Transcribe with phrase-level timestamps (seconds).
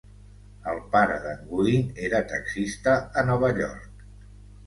[0.69, 4.03] El pare d'en Gooding era taxista a Nova York.